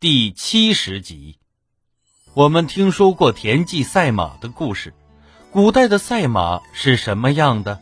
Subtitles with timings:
[0.00, 1.38] 第七十集。
[2.32, 4.94] 我们听说过田忌赛马的故事，
[5.50, 7.80] 古代的赛马是什么样的？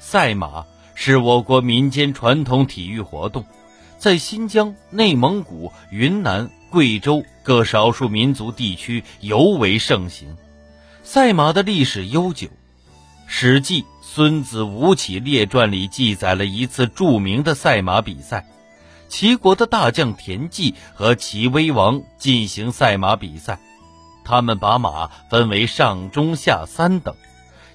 [0.00, 0.66] 赛马
[0.96, 3.46] 是我国民间传统体育活动，
[3.98, 10.36] 在新疆、内蒙古、云南、贵州各少数民族地区尤为盛行。
[11.04, 12.48] 赛马的历史悠久，
[13.28, 18.44] 《史记·孙子吴起列传》里记载了一次著名的赛马比赛。
[19.08, 23.58] 齐国的大将田忌和齐威王进行赛马比赛，
[24.24, 27.14] 他们把马分为上、中、下三等，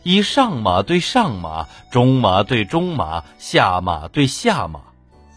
[0.03, 4.81] 以上马对上马、中马对中马、下马对下马。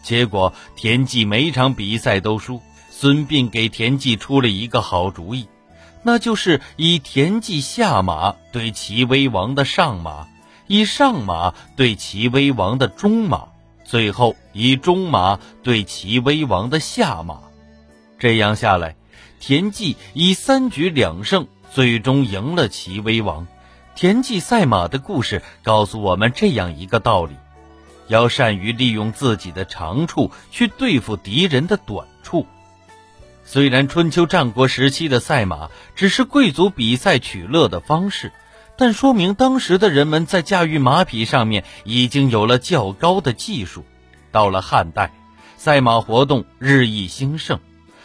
[0.03, 5.47] 结果田忌每场比赛都输，孙膑给田忌出了一个好主意，
[6.03, 10.27] 那就是以田忌下马对齐威王的上马，
[10.67, 13.49] 以上马对齐威王的中马。
[13.87, 17.39] 最后以中马对齐威王的下马，
[18.19, 18.97] 这样下来，
[19.39, 23.47] 田忌以三局两胜，最终赢了齐威王。
[23.95, 27.33] 田忌赛马的故事告诉我们这样一个道理：
[28.07, 32.45] 要善于利用自己的长处去对付敌人的短处。
[33.45, 38.33] 虽然春秋战国时期的赛马只是贵族比赛取乐的方式。
[38.77, 43.83] 但说明当时的人们在驾驭马匹上面已经有了较高的技术。
[44.31, 45.11] 到了汉代，
[45.57, 47.59] 赛马活动日益兴盛，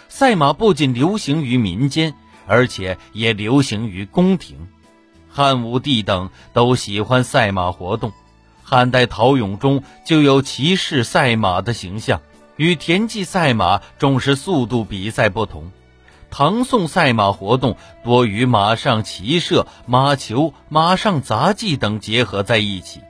[0.09, 2.15] 赛马不仅流行于民间，
[2.47, 4.69] 而且也流行于宫廷。
[5.29, 8.13] 汉武帝等都喜欢赛马活动，
[8.63, 12.23] 汉代陶俑中就有骑士赛马的形象。
[12.57, 15.73] 与田忌赛马重视速度比赛不同。
[16.33, 23.03] 唐宋赛马活动多与马上骑射、马球、马上杂技等结合在一起。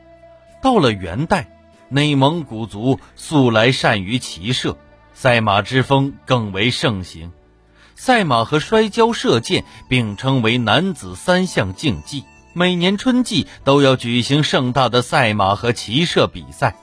[0.60, 1.48] 到了元代，
[1.88, 4.76] 内蒙古族素来善于骑射，
[5.14, 7.30] 赛马之风更为盛行。
[7.94, 12.24] 赛马和摔跤、射箭并称为男子三项竞技。
[12.54, 16.74] 每年春季都要举行盛大的赛马和骑射比赛。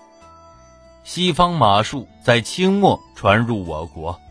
[1.03, 4.21] 西方马术在清末传入我国。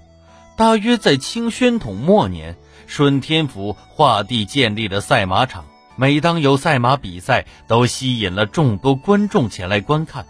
[0.58, 2.56] 大约在清宣统末年，
[2.88, 5.64] 顺天府划地建立了赛马场。
[5.94, 10.26] 每当有赛马比赛，都吸引了众多观众前来观看。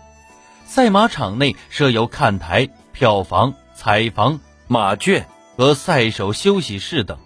[0.67, 7.17] 赛马场内设有看台、票房、彩房、马圈和赛手休息室等。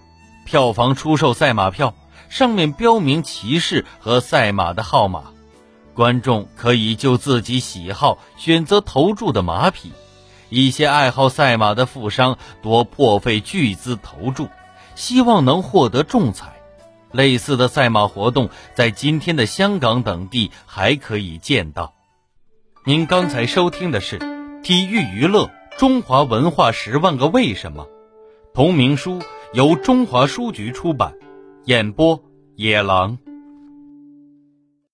[0.45, 1.97] 票房出售赛马票，
[2.29, 5.33] 上面标明骑士和赛马的号码，
[5.93, 9.91] 观众可以就自己喜好选择投注的马匹。
[10.53, 14.49] 一些爱好赛马的富商多破费巨资投注，
[14.95, 16.61] 希望能获得重彩。
[17.11, 21.95] 类似的赛马活动在今天的香港等地还可以见到。
[22.85, 24.19] 您刚才收听的是
[24.61, 27.85] 《体育娱乐中华文化十万个为什么》，
[28.53, 29.23] 同名书
[29.55, 31.15] 由中华书局出版，
[31.65, 32.23] 演播
[32.57, 33.17] 野狼。